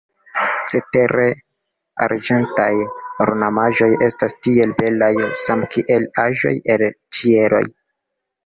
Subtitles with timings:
[0.71, 1.25] Cetere
[2.05, 2.69] arĝentaj
[3.25, 7.63] ornamaĵoj estas tiel belaj, same kiel aĵoj el la ĉielo.